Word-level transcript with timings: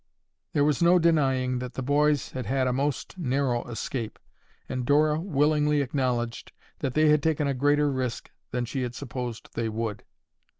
There 0.53 0.63
was 0.65 0.81
no 0.81 0.97
denying 0.97 1.59
that 1.59 1.75
the 1.75 1.83
boys 1.83 2.31
had 2.31 2.47
had 2.47 2.65
a 2.65 2.73
most 2.73 3.19
narrow 3.19 3.63
escape 3.69 4.17
and 4.67 4.83
Dora 4.83 5.19
willingly 5.21 5.81
acknowledged 5.81 6.53
that 6.79 6.95
they 6.95 7.09
had 7.09 7.21
taken 7.21 7.45
a 7.47 7.53
greater 7.53 7.91
risk 7.91 8.31
than 8.49 8.65
she 8.65 8.81
had 8.81 8.95
supposed 8.95 9.49
they 9.53 9.69
would. 9.69 10.03